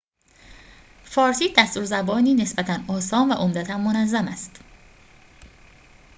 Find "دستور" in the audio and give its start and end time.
1.57-1.83